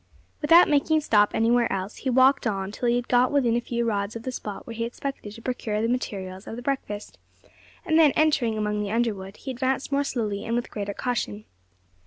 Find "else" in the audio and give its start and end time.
1.71-1.97